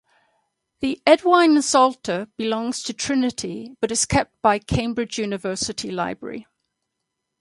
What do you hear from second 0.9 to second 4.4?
Eadwine Psalter belongs to Trinity but is kept